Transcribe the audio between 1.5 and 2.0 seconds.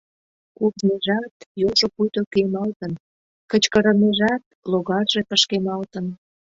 йолжо